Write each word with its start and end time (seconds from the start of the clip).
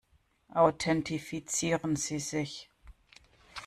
Authentifizieren 0.55 1.95
Sie 1.95 2.17
sich! 2.17 2.71